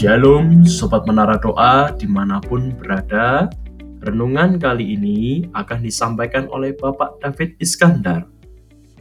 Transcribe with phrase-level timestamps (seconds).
[0.00, 3.52] Shalom Sobat Menara Doa di mana pun berada.
[4.00, 8.24] Renungan kali ini akan disampaikan oleh Bapak David Iskandar.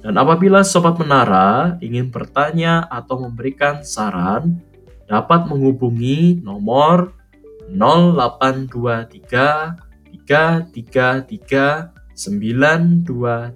[0.04, 4.60] Dan apabila Sobat Menara ingin bertanya atau memberikan saran
[5.08, 7.16] Dapat menghubungi nomor
[7.72, 9.80] 0823
[10.28, 13.56] 333 923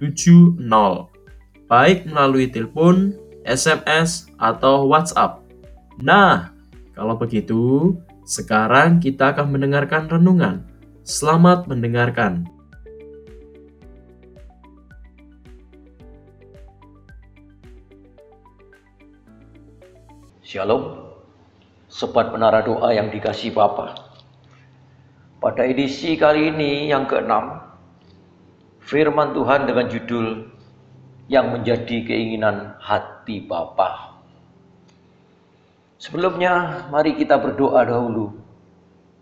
[0.00, 0.64] 70
[1.68, 3.12] baik melalui telepon,
[3.44, 5.47] SMS, atau WhatsApp.
[5.98, 6.54] Nah,
[6.94, 10.62] kalau begitu, sekarang kita akan mendengarkan renungan.
[11.02, 12.46] Selamat mendengarkan.
[20.46, 21.10] Shalom,
[21.90, 23.98] sobat menara doa yang dikasih Bapa.
[25.42, 27.58] Pada edisi kali ini yang keenam,
[28.78, 30.46] firman Tuhan dengan judul
[31.26, 34.07] yang menjadi keinginan hati Bapa.
[35.98, 38.30] Sebelumnya, mari kita berdoa dahulu.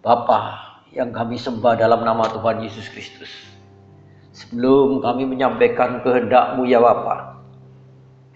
[0.04, 0.60] Bapa
[0.92, 3.32] yang kami sembah dalam nama Tuhan Yesus Kristus.
[4.36, 7.40] Sebelum kami menyampaikan kehendakmu ya Bapa,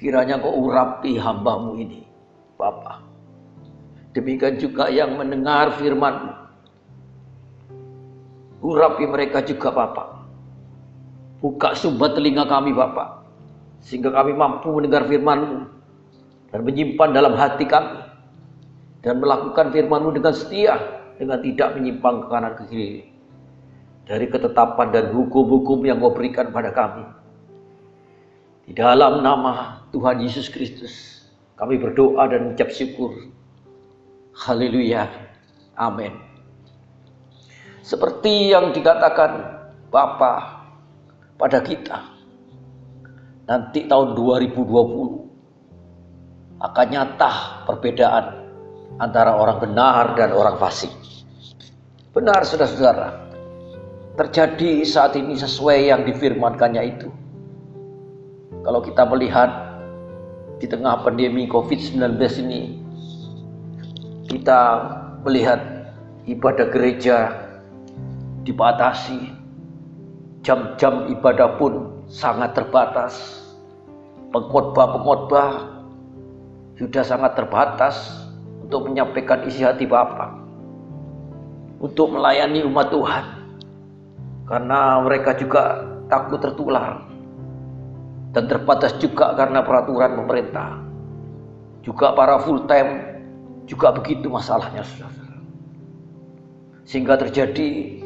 [0.00, 2.00] kiranya kau urapi hambamu ini,
[2.56, 3.04] Bapa.
[4.16, 6.32] Demikian juga yang mendengar firmanmu.
[8.64, 10.24] Urapi mereka juga Bapa.
[11.44, 13.20] Buka sumber telinga kami Bapa.
[13.84, 15.68] Sehingga kami mampu mendengar firmanmu
[16.56, 17.99] dan menyimpan dalam hati kami
[19.00, 20.76] dan melakukan firman-Mu dengan setia
[21.16, 23.04] dengan tidak menyimpang ke kanan ke kiri
[24.08, 27.06] dari ketetapan dan hukum-hukum yang Kau berikan pada kami.
[28.66, 31.22] Di dalam nama Tuhan Yesus Kristus,
[31.54, 33.14] kami berdoa dan mengucap syukur.
[34.34, 35.06] Haleluya.
[35.78, 36.10] Amin.
[37.86, 40.62] Seperti yang dikatakan Bapa
[41.34, 41.98] pada kita,
[43.46, 45.30] nanti tahun 2020
[46.60, 48.39] akan nyata perbedaan
[48.98, 50.90] antara orang benar dan orang fasik.
[52.10, 53.30] Benar saudara-saudara,
[54.18, 57.08] terjadi saat ini sesuai yang difirmankannya itu.
[58.66, 59.48] Kalau kita melihat
[60.58, 62.62] di tengah pandemi COVID-19 ini,
[64.28, 64.60] kita
[65.24, 65.62] melihat
[66.28, 67.32] ibadah gereja
[68.44, 69.32] dibatasi,
[70.44, 73.40] jam-jam ibadah pun sangat terbatas,
[74.34, 75.80] pengkhotbah-pengkhotbah
[76.76, 78.28] sudah sangat terbatas,
[78.70, 80.30] untuk menyampaikan isi hati Bapa,
[81.82, 83.24] untuk melayani umat Tuhan,
[84.46, 87.02] karena mereka juga takut tertular
[88.30, 90.78] dan terbatas juga karena peraturan pemerintah.
[91.82, 93.18] Juga para full time
[93.66, 95.34] juga begitu masalahnya saudara.
[96.86, 97.98] Sehingga terjadi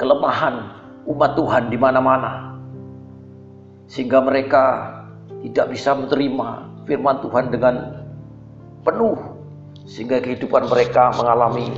[0.00, 0.64] kelemahan
[1.12, 2.56] umat Tuhan di mana-mana.
[3.84, 4.96] Sehingga mereka
[5.44, 6.48] tidak bisa menerima
[6.88, 7.74] firman Tuhan dengan
[8.80, 9.37] penuh
[9.88, 11.72] sehingga kehidupan mereka mengalami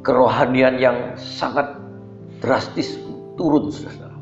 [0.00, 1.68] kerohanian yang sangat
[2.40, 2.96] drastis
[3.36, 4.16] turun saudara.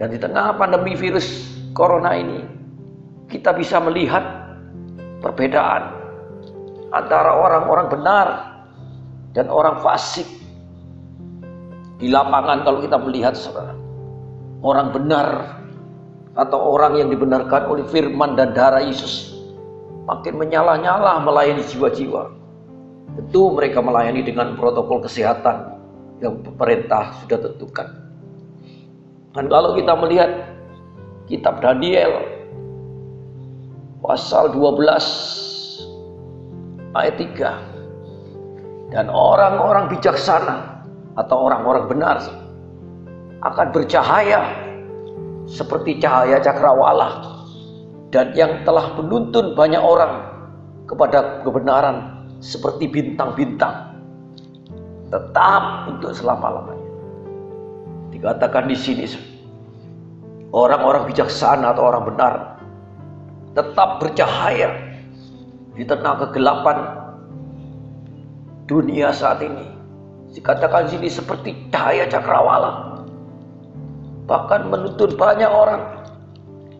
[0.00, 2.40] Dan di tengah pandemi virus corona ini
[3.28, 4.24] kita bisa melihat
[5.20, 5.92] perbedaan
[6.96, 8.28] antara orang-orang benar
[9.36, 10.24] dan orang fasik
[12.00, 13.74] di lapangan kalau kita melihat saudara
[14.62, 15.60] orang benar
[16.38, 19.27] atau orang yang dibenarkan oleh firman dan darah Yesus
[20.08, 22.32] makin menyala-nyala melayani jiwa-jiwa.
[23.20, 25.76] Tentu mereka melayani dengan protokol kesehatan
[26.24, 27.92] yang pemerintah sudah tentukan.
[29.36, 30.56] Dan kalau kita melihat
[31.28, 32.24] kitab Daniel
[34.00, 34.80] pasal 12
[36.96, 40.80] ayat 3 dan orang-orang bijaksana
[41.20, 42.16] atau orang-orang benar
[43.44, 44.48] akan bercahaya
[45.44, 47.37] seperti cahaya cakrawala
[48.08, 50.24] dan yang telah menuntun banyak orang
[50.88, 53.92] kepada kebenaran seperti bintang-bintang
[55.12, 56.88] tetap untuk selama-lamanya.
[58.12, 59.04] Dikatakan di sini
[60.52, 62.32] orang-orang bijaksana atau orang benar
[63.52, 64.72] tetap bercahaya
[65.76, 66.78] di tengah kegelapan
[68.64, 69.76] dunia saat ini.
[70.32, 73.04] Dikatakan di sini seperti cahaya cakrawala.
[74.28, 75.97] Bahkan menuntun banyak orang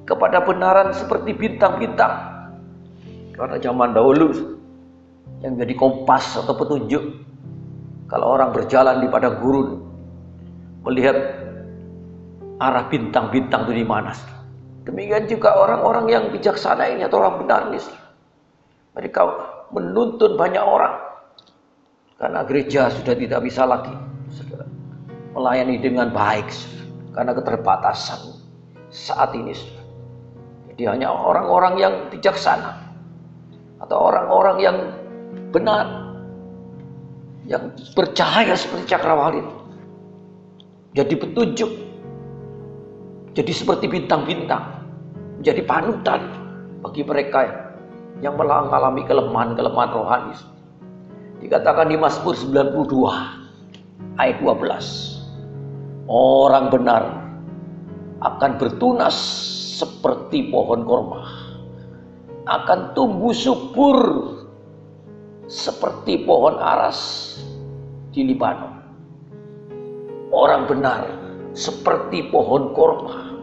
[0.08, 2.40] kepada benaran seperti bintang-bintang.
[3.36, 4.56] Karena zaman dahulu
[5.44, 7.04] yang jadi kompas atau petunjuk
[8.08, 9.84] kalau orang berjalan di pada gurun
[10.88, 11.14] melihat
[12.58, 14.16] arah bintang-bintang itu di mana.
[14.88, 17.78] Demikian juga orang-orang yang bijaksana ini atau orang benar ini.
[18.96, 19.20] Mereka
[19.76, 20.96] menuntun banyak orang
[22.18, 23.92] karena gereja sudah tidak bisa lagi
[25.36, 26.50] melayani dengan baik
[27.12, 28.34] karena keterbatasan
[28.90, 29.77] saat ini.
[30.78, 32.86] Dia hanya orang-orang yang bijaksana.
[33.78, 34.76] atau orang-orang yang
[35.54, 35.86] benar,
[37.46, 39.38] yang bercahaya seperti cakrawala
[40.98, 41.70] jadi petunjuk,
[43.38, 44.82] jadi seperti bintang-bintang,
[45.38, 46.20] menjadi panutan
[46.82, 47.70] bagi mereka
[48.18, 50.34] yang mengalami kelemahan-kelemahan rohani.
[51.38, 56.10] Dikatakan di Mazmur 92 ayat 12.
[56.10, 57.04] Orang benar
[58.18, 59.14] akan bertunas
[59.78, 61.22] seperti pohon korma.
[62.50, 63.98] Akan tumbuh subur
[65.46, 66.98] seperti pohon aras
[68.10, 68.74] di Libanon.
[70.34, 71.06] Orang benar
[71.54, 73.38] seperti pohon korma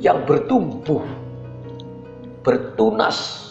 [0.00, 1.04] yang bertumbuh,
[2.40, 3.46] bertunas,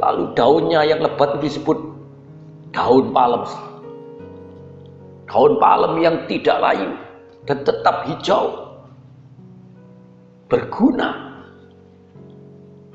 [0.00, 1.76] lalu daunnya yang lebat disebut
[2.72, 3.44] daun palem.
[5.28, 6.90] Daun palem yang tidak layu
[7.44, 8.63] dan tetap hijau.
[10.44, 11.40] Berguna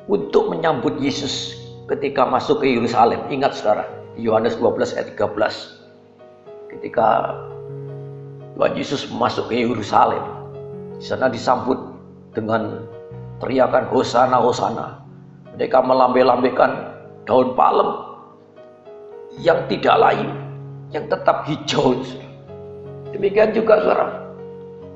[0.05, 1.57] untuk menyambut Yesus
[1.89, 3.25] ketika masuk ke Yerusalem.
[3.29, 3.85] Ingat saudara,
[4.17, 6.69] Yohanes 12 ayat 13.
[6.77, 7.07] Ketika
[8.53, 10.21] Tuhan Yesus masuk ke Yerusalem,
[10.97, 11.77] di sana disambut
[12.37, 12.85] dengan
[13.41, 15.01] teriakan Hosana, Hosana.
[15.57, 16.71] Mereka melambai-lambaikan
[17.25, 17.89] daun palem
[19.41, 20.29] yang tidak layu,
[20.93, 21.97] yang tetap hijau.
[23.09, 24.07] Demikian juga saudara,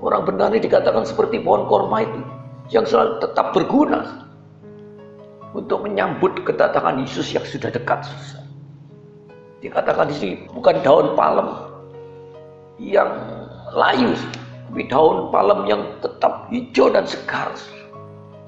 [0.05, 2.21] orang benar ini dikatakan seperti pohon korma itu
[2.73, 4.25] yang selalu tetap berguna
[5.53, 8.09] untuk menyambut kedatangan Yesus yang sudah dekat.
[9.61, 11.49] Dikatakan di sini bukan daun palem
[12.81, 13.13] yang
[13.77, 14.11] layu,
[14.67, 17.53] tapi daun palem yang tetap hijau dan segar.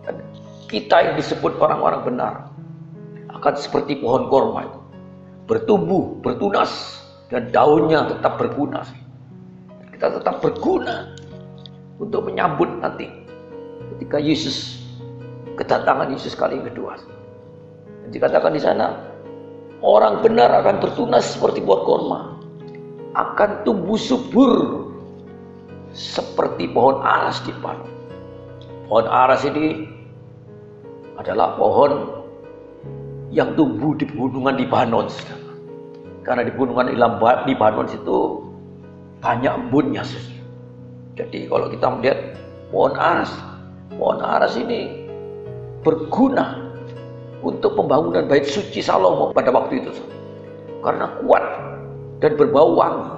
[0.03, 0.19] Dan
[0.65, 2.33] kita yang disebut orang-orang benar
[3.29, 4.65] akan seperti pohon korma
[5.45, 6.97] bertumbuh, bertunas,
[7.29, 8.81] dan daunnya tetap berguna.
[9.93, 11.13] Kita tetap berguna
[12.01, 13.24] untuk menyambut nanti
[13.95, 14.83] ketika Yesus
[15.55, 16.99] kedatangan Yesus kali kedua.
[18.03, 18.91] Dan dikatakan di sana
[19.79, 22.19] orang benar akan bertunas seperti pohon korma,
[23.15, 24.53] akan tumbuh subur
[25.95, 27.79] seperti pohon aras di depan.
[28.85, 29.87] Pohon aras ini
[31.15, 31.91] adalah pohon
[33.31, 35.07] yang tumbuh di pegunungan Libanon.
[36.21, 36.91] Karena di pegunungan
[37.47, 38.17] Libanon itu
[39.23, 40.03] banyak embunnya.
[41.15, 42.19] Jadi kalau kita melihat
[42.69, 43.31] pohon aras,
[43.93, 45.05] pohon aras ini
[45.85, 46.65] berguna
[47.45, 49.93] untuk pembangunan bait suci Salomo pada waktu itu.
[50.81, 51.43] Karena kuat
[52.21, 53.13] dan berbau wangi.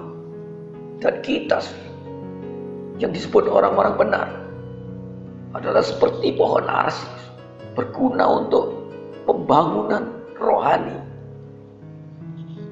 [0.97, 1.61] Dan kita
[2.97, 4.27] yang disebut orang-orang benar
[5.53, 6.97] adalah seperti pohon aras
[7.77, 8.89] berguna untuk
[9.29, 10.09] pembangunan
[10.41, 10.97] rohani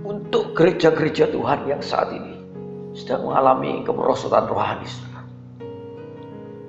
[0.05, 2.33] untuk gereja-gereja Tuhan yang saat ini
[2.97, 4.87] sedang mengalami kemerosotan rohani.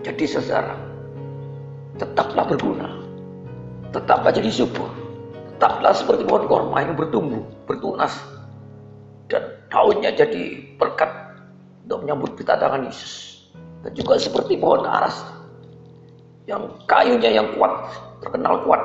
[0.04, 0.76] Jadi saudara,
[1.96, 2.88] tetaplah berguna.
[3.92, 4.88] Tetaplah jadi subur.
[5.56, 8.12] Tetaplah seperti pohon korma yang bertumbuh, bertunas.
[9.26, 11.10] Dan daunnya jadi berkat
[11.84, 13.48] untuk menyambut kedatangan Yesus.
[13.82, 15.24] Dan juga seperti pohon aras
[16.46, 17.90] yang kayunya yang kuat,
[18.22, 18.82] terkenal kuat,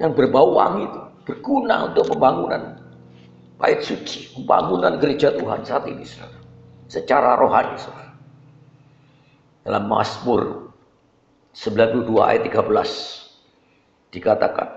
[0.00, 2.80] yang berbau wangi itu berguna untuk pembangunan
[3.60, 6.42] bait suci, pembangunan gereja Tuhan saat ini, saudara
[6.92, 7.76] secara rohani.
[9.62, 10.61] Dalam Mazmur
[11.52, 14.68] 92 ayat 13 dikatakan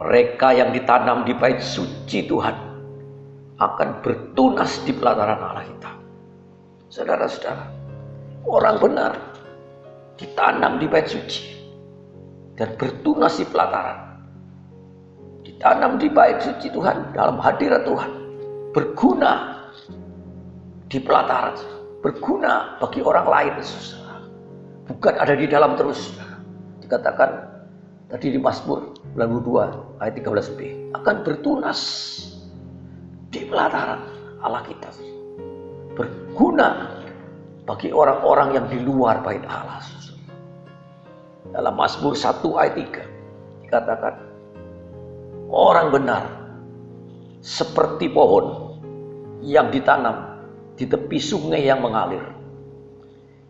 [0.00, 2.56] mereka yang ditanam di bait suci Tuhan
[3.58, 5.90] akan bertunas di pelataran Allah kita.
[6.88, 7.66] Saudara-saudara,
[8.46, 9.12] orang benar
[10.16, 11.44] ditanam di bait suci
[12.56, 14.22] dan bertunas di pelataran.
[15.42, 18.10] Ditanam di bait suci Tuhan dalam hadirat Tuhan.
[18.72, 19.32] Berguna
[20.88, 23.54] di pelataran berguna bagi orang lain
[24.88, 26.16] bukan ada di dalam terus.
[26.80, 27.30] Dikatakan
[28.08, 30.60] tadi di Mazmur 92 ayat 13b
[30.96, 31.80] akan bertunas
[33.28, 34.00] di pelataran
[34.40, 34.88] Allah kita.
[35.92, 36.98] Berguna
[37.68, 39.84] bagi orang-orang yang di luar bait Allah.
[41.48, 44.14] Dalam Mazmur 1 ayat 3 dikatakan
[45.48, 46.22] orang benar
[47.40, 48.76] seperti pohon
[49.40, 50.44] yang ditanam
[50.76, 52.37] di tepi sungai yang mengalir.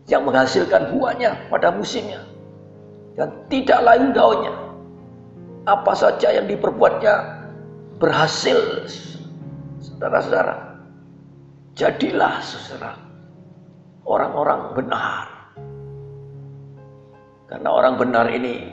[0.09, 2.25] Yang menghasilkan buahnya pada musimnya.
[3.13, 4.53] Dan tidak lain daunnya.
[5.69, 7.13] Apa saja yang diperbuatnya
[8.01, 8.89] berhasil.
[9.79, 10.81] Saudara-saudara.
[11.77, 12.97] Jadilah saudara.
[14.03, 15.25] Orang-orang benar.
[17.49, 18.69] Karena orang benar ini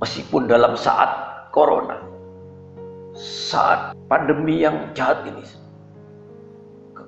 [0.00, 1.08] meskipun dalam saat
[1.52, 2.00] corona.
[3.16, 5.40] Saat pandemi yang jahat ini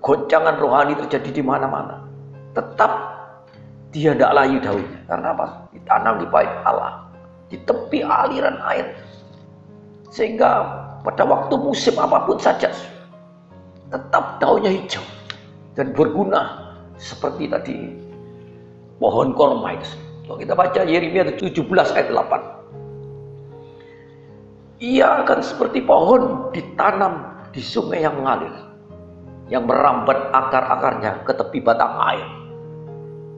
[0.00, 2.06] goncangan rohani terjadi di mana-mana.
[2.56, 3.17] Tetap
[3.92, 5.00] dia tidak layu daunnya.
[5.08, 5.46] Karena apa?
[5.72, 7.08] Ditanam di bait Allah.
[7.48, 8.92] Di tepi aliran air.
[10.12, 12.68] Sehingga pada waktu musim apa pun saja
[13.88, 15.00] tetap daunnya hijau
[15.72, 16.68] dan berguna
[17.00, 17.96] seperti tadi
[19.00, 19.96] pohon korma itu.
[20.28, 24.76] Kalau kita baca Yeremia 17 ayat 8.
[24.78, 28.52] Ia akan seperti pohon ditanam di sungai yang mengalir.
[29.48, 32.28] Yang merambat akar-akarnya ke tepi batang air.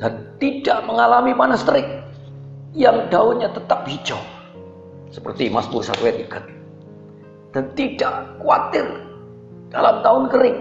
[0.01, 1.85] Dan tidak mengalami panas terik.
[2.73, 4.17] Yang daunnya tetap hijau.
[5.13, 7.53] Seperti Mazmur 1 ayat 3.
[7.53, 8.87] Dan tidak khawatir
[9.69, 10.59] dalam tahun kering.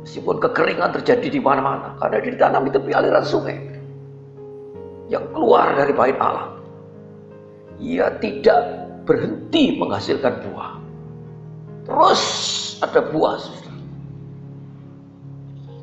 [0.00, 1.92] Meskipun kekeringan terjadi di mana-mana.
[2.00, 3.58] Karena ditanam di tepi aliran sungai.
[5.12, 6.56] Yang keluar dari bait Allah.
[7.76, 8.60] Ia tidak
[9.04, 10.72] berhenti menghasilkan buah.
[11.84, 12.22] Terus
[12.80, 13.36] ada buah.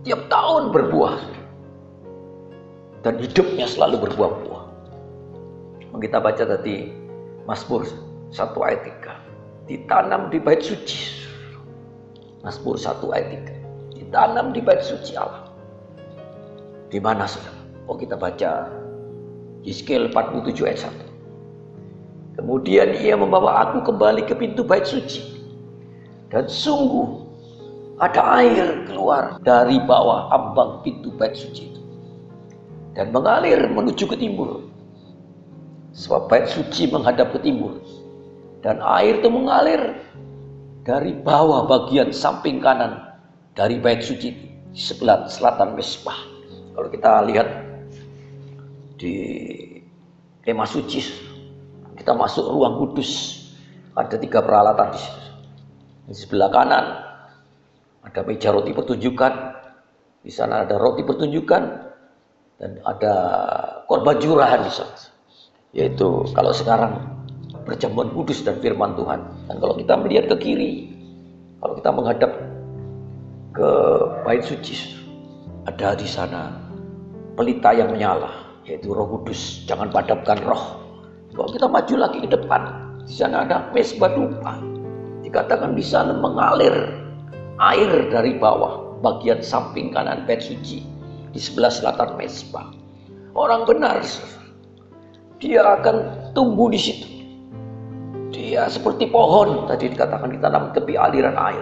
[0.07, 1.36] Tiap tahun berbuah.
[3.07, 4.63] Dan hidupnya selalu berbuah-buah.
[5.95, 6.91] Kita baca tadi
[7.47, 7.87] Mazmur
[8.35, 8.35] 1
[8.67, 8.83] ayat
[9.63, 9.71] 3.
[9.71, 11.23] Ditanam di bait suci.
[12.43, 13.47] Mazmur 1 ayat
[13.95, 13.95] 3.
[13.95, 15.47] Ditanam di bait suci Allah.
[16.91, 17.55] Di mana sudah?
[17.87, 18.75] Oh kita baca
[19.63, 22.43] Yeskiel 47 ayat 1.
[22.43, 25.47] Kemudian ia membawa aku kembali ke pintu bait suci
[26.27, 27.23] dan sungguh
[28.03, 31.76] ada air keluar dari bawah ambang pintu bait suci itu.
[32.97, 34.65] Dan mengalir menuju ke timur.
[35.93, 37.77] Sebab bait suci menghadap ke timur.
[38.65, 40.01] Dan air itu mengalir
[40.81, 42.97] dari bawah bagian samping kanan
[43.53, 44.33] dari bait suci.
[44.73, 46.17] Di sebelah selatan Mesbah.
[46.73, 47.47] Kalau kita lihat
[48.97, 49.13] di
[50.41, 51.05] kemah suci,
[52.01, 53.45] kita masuk ruang kudus.
[53.93, 55.01] Ada tiga peralatan di
[56.07, 56.85] di sebelah kanan
[58.05, 59.33] ada meja roti pertunjukan.
[60.21, 61.86] Di sana ada roti pertunjukan
[62.57, 63.13] dan ada
[63.85, 64.97] korban jurahan di sana.
[65.73, 66.97] Yaitu kalau sekarang
[67.67, 69.21] perjamuan kudus dan firman Tuhan.
[69.45, 70.73] Dan kalau kita melihat ke kiri,
[71.61, 72.31] kalau kita menghadap
[73.53, 73.69] ke
[74.25, 74.97] bait suci,
[75.69, 76.53] ada di sana
[77.37, 79.65] pelita yang menyala, yaitu Roh Kudus.
[79.69, 80.81] Jangan padamkan roh.
[81.35, 82.61] Kalau kita maju lagi ke depan,
[83.05, 84.57] di sana ada mesbah dupa
[85.27, 87.03] Dikatakan di sana mengalir
[87.59, 90.96] air dari bawah bagian samping kanan bait suci
[91.37, 92.73] di sebelah selatan mesbah.
[93.37, 94.01] Orang benar,
[95.37, 97.05] dia akan tumbuh di situ.
[98.33, 101.61] Dia seperti pohon tadi dikatakan ditanam tepi aliran air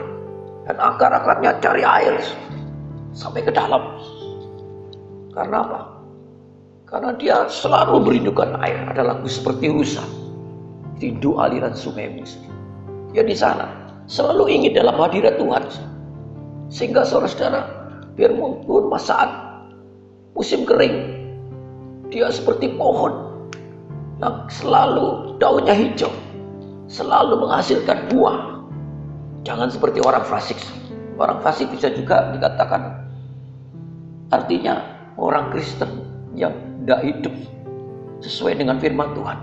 [0.64, 2.16] dan akar-akarnya cari air
[3.12, 4.00] sampai ke dalam.
[5.36, 5.80] Karena apa?
[6.88, 8.80] Karena dia selalu merindukan air.
[8.96, 10.08] Ada lagu seperti rusa.
[11.04, 12.40] Rindu aliran sungai Musa
[13.12, 13.68] ya di sana.
[14.08, 15.68] Selalu ingin dalam hadirat Tuhan.
[16.72, 17.68] Sehingga saudara-saudara,
[18.16, 19.45] biar pun saat
[20.36, 20.96] musim kering,
[22.12, 23.34] dia seperti pohon
[24.20, 26.12] yang selalu daunnya hijau,
[26.92, 28.62] selalu menghasilkan buah.
[29.46, 30.58] Jangan seperti orang fasik.
[31.16, 33.08] Orang fasik bisa juga dikatakan
[34.34, 34.84] artinya
[35.16, 36.04] orang Kristen
[36.36, 36.52] yang
[36.84, 37.36] tidak hidup
[38.20, 39.40] sesuai dengan firman Tuhan.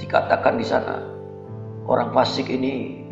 [0.00, 1.12] Dikatakan di sana
[1.82, 3.02] Orang fasik ini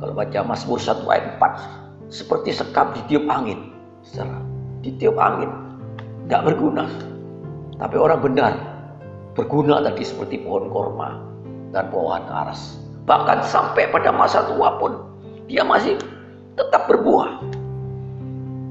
[0.00, 3.76] kalau baca Mazmur 1 ayat 4 seperti sekap ditiup angin.
[4.00, 4.40] Secara
[4.80, 5.65] ditiup angin
[6.26, 6.90] tidak berguna.
[7.78, 8.52] Tapi orang benar
[9.38, 11.22] berguna tadi seperti pohon korma
[11.70, 12.82] dan pohon aras.
[13.06, 15.06] Bahkan sampai pada masa tua pun
[15.46, 15.94] dia masih
[16.58, 17.38] tetap berbuah.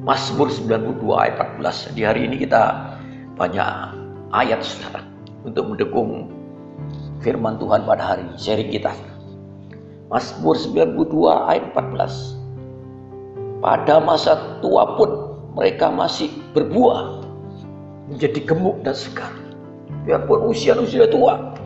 [0.03, 1.95] Mazmur 92 ayat 14.
[1.95, 2.93] Di hari ini kita
[3.39, 3.67] banyak
[4.35, 5.01] ayat saudara
[5.47, 6.29] untuk mendukung
[7.23, 8.91] firman Tuhan pada hari sharing kita.
[10.11, 11.07] Mazmur 92
[11.47, 13.63] ayat 14.
[13.63, 15.09] Pada masa tua pun
[15.55, 17.24] mereka masih berbuah
[18.09, 19.33] menjadi gemuk dan segar.
[20.05, 21.57] Biarpun usia-usia tua,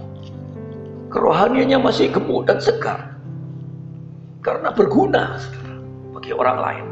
[1.12, 3.20] kerohaniannya masih gemuk dan segar.
[4.40, 5.36] Karena berguna
[6.16, 6.86] bagi orang lain.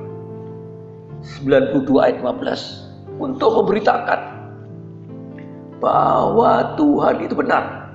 [1.44, 4.22] 92 ayat 15 untuk memberitakan
[5.82, 7.90] bahwa Tuhan itu benar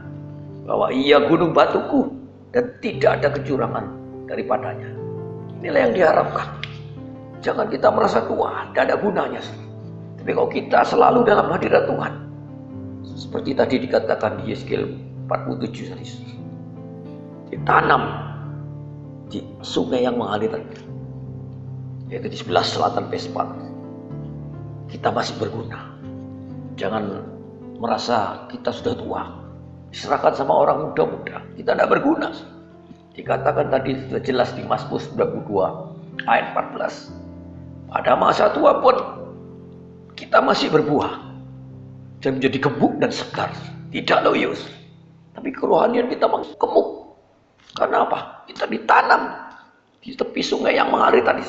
[0.66, 2.10] bahwa ia gunung batuku
[2.54, 3.84] dan tidak ada kecurangan
[4.26, 4.90] daripadanya.
[5.62, 6.48] Inilah yang diharapkan.
[7.42, 9.42] Jangan kita merasa tua, tidak ada gunanya.
[10.22, 12.14] Tapi kalau kita selalu dalam hadirat Tuhan,
[13.02, 14.86] seperti tadi dikatakan di Yeskiel
[15.26, 16.06] 47 tadi,
[17.50, 18.22] ditanam
[19.26, 20.62] di sungai yang mengalir,
[22.06, 23.50] yaitu di sebelah selatan Pespat.
[24.86, 25.90] Kita masih berguna.
[26.78, 27.26] Jangan
[27.82, 29.26] merasa kita sudah tua,
[29.90, 31.42] diserahkan sama orang muda-muda.
[31.58, 32.30] Kita tidak berguna.
[33.18, 37.10] Dikatakan tadi sudah jelas di Mazmur 92 ayat 14.
[37.90, 39.21] Pada masa tua pun
[40.22, 41.18] kita masih berbuah
[42.22, 43.50] dan menjadi gemuk dan segar,
[43.90, 44.70] tidak loyus.
[45.34, 47.10] Tapi kerohanian kita gemuk
[47.72, 48.46] Karena apa?
[48.46, 49.32] Kita ditanam
[49.98, 51.42] di tepi sungai yang mengalir tadi.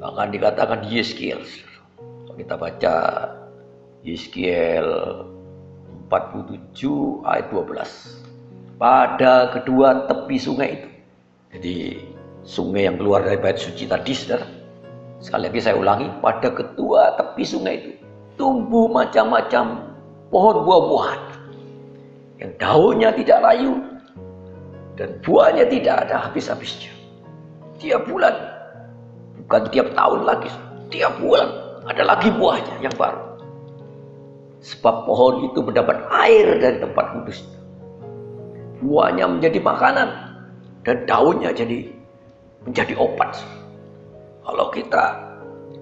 [0.00, 1.44] Bahkan dikatakan Yeskiel.
[2.00, 2.96] Kalau kita baca
[4.02, 4.88] Yeskiel
[6.08, 8.80] 47 ayat 12.
[8.80, 10.88] Pada kedua tepi sungai itu.
[11.52, 11.76] Jadi
[12.40, 14.48] sungai yang keluar dari bait suci tadi saudara.
[15.20, 17.99] Sekali lagi saya ulangi, pada kedua tepi sungai itu
[18.40, 19.84] tumbuh macam-macam
[20.32, 21.22] pohon buah-buahan.
[22.40, 23.76] Yang daunnya tidak layu
[24.96, 26.88] dan buahnya tidak ada habis-habisnya.
[27.76, 28.32] Tiap bulan,
[29.44, 30.48] bukan tiap tahun lagi,
[30.88, 31.48] tiap bulan
[31.84, 33.36] ada lagi buahnya yang baru.
[34.60, 37.60] Sebab pohon itu mendapat air dari tempat kudusnya.
[38.80, 40.08] Buahnya menjadi makanan
[40.84, 41.92] dan daunnya jadi
[42.64, 43.36] menjadi obat.
[44.44, 45.04] Kalau kita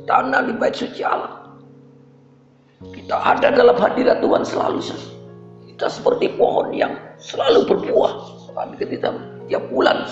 [0.07, 1.38] tanam di bait suci Allah,
[2.78, 4.78] kita ada dalam hadirat Tuhan selalu.
[5.75, 8.12] Kita seperti pohon yang selalu berbuah.
[8.54, 9.14] Kami ketika
[9.50, 10.06] tiap bulan.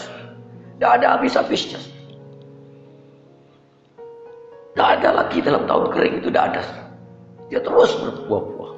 [0.74, 1.78] Tidak ada habis-habisnya.
[4.74, 6.62] Tidak ada lagi dalam tahun kering itu tidak ada.
[7.50, 8.72] Dia terus berbuah-buah.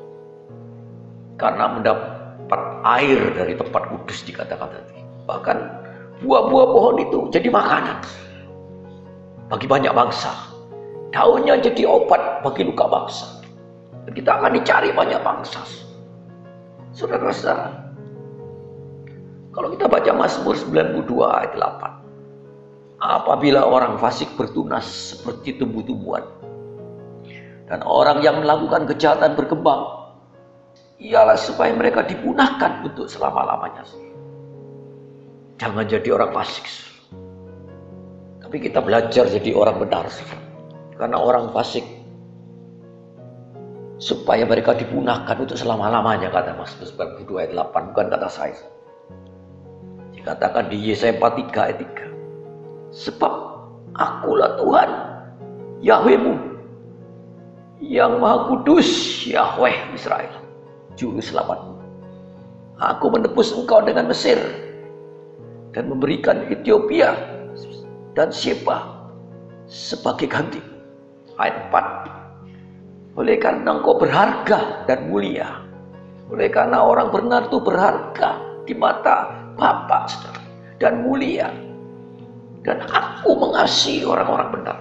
[1.41, 4.69] Karena mendapat air dari tempat kudus dikatakan.
[5.25, 5.57] Bahkan
[6.25, 8.05] buah-buah pohon itu jadi makanan
[9.49, 10.33] bagi banyak bangsa.
[11.09, 13.38] Daunnya jadi obat bagi luka bangsa.
[14.09, 15.61] Kita akan dicari banyak bangsa.
[16.97, 17.89] Saudara-saudara,
[19.53, 23.03] kalau kita baca Mazmur 92 ayat 8.
[23.03, 26.23] Apabila orang fasik bertunas seperti tumbuh-tumbuhan.
[27.67, 29.83] Dan orang yang melakukan kejahatan berkembang.
[30.99, 33.83] Ialah supaya mereka dipunahkan untuk selama-lamanya.
[35.59, 36.67] Jangan jadi orang fasik.
[38.43, 40.07] Tapi kita belajar jadi orang benar.
[40.95, 41.98] Karena orang fasik
[43.99, 48.59] supaya mereka dipunahkan untuk selama-lamanya kata Mas 92 ayat 8 bukan kata saya.
[50.15, 52.95] Dikatakan di Yesaya 43 ayat 3.
[52.95, 53.33] Sebab
[53.99, 54.91] akulah Tuhan
[55.83, 56.35] Yahwehmu
[57.83, 58.87] yang maha kudus
[59.27, 60.31] Yahweh Israel
[60.99, 61.75] juru selamatmu.
[62.79, 64.39] Aku menebus engkau dengan Mesir
[65.75, 67.15] dan memberikan Ethiopia
[68.15, 68.87] dan siapa
[69.67, 70.63] sebagai ganti.
[71.39, 72.18] Ayat 4.
[73.19, 75.59] Oleh karena engkau berharga dan mulia.
[76.31, 80.07] Oleh karena orang benar itu berharga di mata Bapa
[80.79, 81.51] dan mulia.
[82.63, 84.79] Dan aku mengasihi orang-orang benar.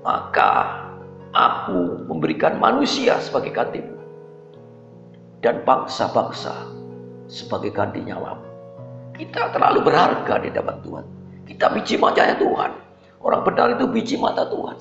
[0.00, 0.52] Maka
[1.36, 4.00] aku memberikan manusia sebagai gantimu.
[5.44, 6.64] Dan bangsa-bangsa
[7.28, 8.48] sebagai ganti nyawamu.
[9.20, 11.04] Kita terlalu berharga di depan Tuhan.
[11.44, 12.72] Kita biji matanya Tuhan.
[13.20, 14.80] Orang benar itu biji mata Tuhan.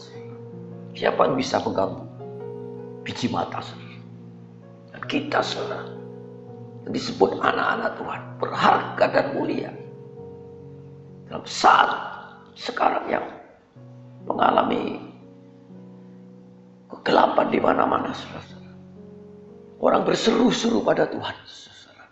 [0.99, 2.03] Siapa yang bisa mengganggu
[3.07, 3.63] biji mata
[4.91, 5.87] Dan kita saudara
[6.89, 9.71] disebut anak-anak Tuhan berharga dan mulia
[11.29, 11.89] dalam saat
[12.57, 13.25] sekarang yang
[14.25, 14.97] mengalami
[16.89, 18.57] kegelapan di mana-mana saudara.
[19.79, 21.35] Orang berseru-seru pada Tuhan.
[21.47, 22.05] Saudara.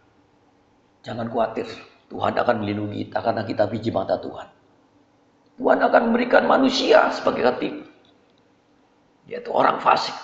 [1.04, 1.67] Jangan khawatir.
[2.08, 4.47] Tuhan akan melindungi kita karena kita biji mata Tuhan.
[5.60, 7.69] Tuhan akan memberikan manusia sebagai hati.
[9.27, 10.15] Yaitu orang fasik.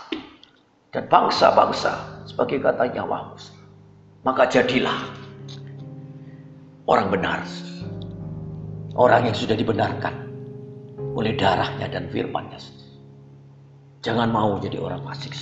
[0.93, 3.35] Dan bangsa-bangsa sebagai kata nyawamu.
[4.23, 5.09] Maka jadilah
[6.87, 7.43] orang benar.
[8.93, 10.13] Orang yang sudah dibenarkan
[11.17, 12.61] oleh darahnya dan firmannya.
[14.05, 15.33] Jangan mau jadi orang fasik.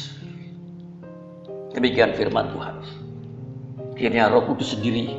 [1.76, 2.76] Demikian firman Tuhan.
[3.96, 5.14] Akhirnya roh kudus sendiri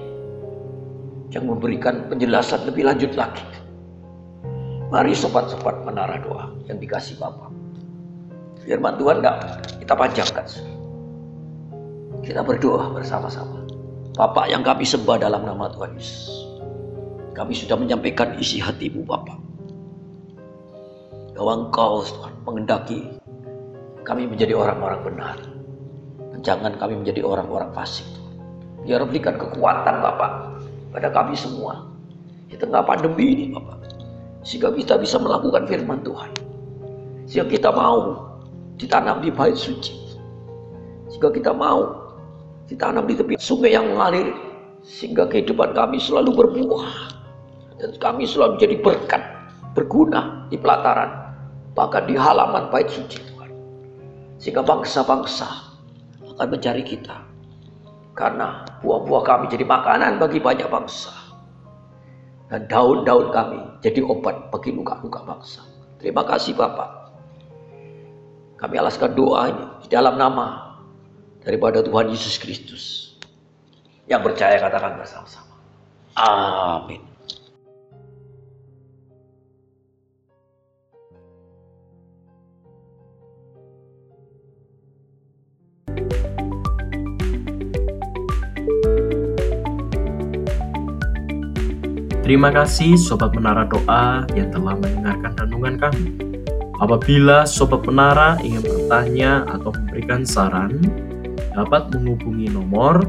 [1.33, 3.45] yang memberikan penjelasan lebih lanjut lagi.
[4.93, 7.62] Mari sobat-sobat menara doa yang dikasih Bapak.
[8.63, 9.37] Firman Tuhan enggak
[9.83, 10.47] kita panjangkan.
[12.23, 13.67] Kita berdoa bersama-sama.
[14.15, 16.31] Bapak yang kami sembah dalam nama Tuhan Yesus.
[17.35, 19.39] Kami sudah menyampaikan isi hatimu Bapak.
[21.35, 23.01] Bahwa Engkau Tuhan mengendaki
[24.07, 25.37] kami menjadi orang-orang benar.
[26.43, 28.07] Jangan kami menjadi orang-orang fasik.
[28.87, 30.63] Biar berikan kekuatan Bapak
[30.95, 31.87] pada kami semua
[32.47, 33.83] di tengah pandemi ini Bapak.
[34.47, 36.31] Sehingga kita bisa melakukan firman Tuhan.
[37.27, 38.32] Sehingga kita mau
[38.77, 39.95] ditanam di bait suci.
[41.09, 42.13] Sehingga kita mau
[42.69, 44.33] ditanam di tepi sungai yang mengalir.
[44.83, 46.91] Sehingga kehidupan kami selalu berbuah.
[47.79, 49.23] Dan kami selalu menjadi berkat,
[49.75, 51.11] berguna di pelataran.
[51.73, 53.51] Bahkan di halaman bait suci Tuhan.
[54.39, 55.49] Sehingga bangsa-bangsa
[56.33, 57.33] akan mencari kita
[58.13, 61.13] karena buah-buah kami jadi makanan bagi banyak bangsa.
[62.53, 65.65] Dan daun-daun kami jadi obat bagi luka-luka bangsa.
[65.97, 67.02] Terima kasih Bapak.
[68.63, 69.51] Kami alaskan doa
[69.83, 70.79] di dalam nama
[71.43, 73.19] daripada Tuhan Yesus Kristus.
[74.07, 75.59] Yang percaya katakan bersama-sama.
[76.15, 77.03] Amin.
[92.23, 96.32] Terima kasih Sobat Menara Doa yang telah mendengarkan renungan kami.
[96.83, 100.83] Apabila Sobat Menara ingin bertanya atau memberikan saran,
[101.55, 103.07] dapat menghubungi nomor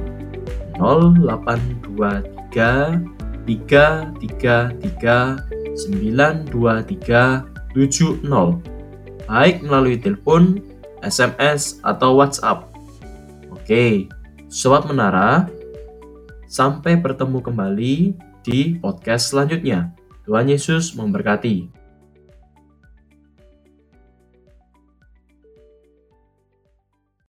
[0.78, 3.02] 0823
[3.50, 8.22] 333 923 70
[9.26, 10.62] baik melalui telepon,
[11.02, 12.70] SMS, atau WhatsApp.
[13.50, 14.06] Oke,
[14.54, 15.50] Sobat Menara,
[16.46, 18.14] sampai bertemu kembali
[18.46, 19.90] di podcast selanjutnya.
[20.30, 21.73] Tuhan Yesus memberkati.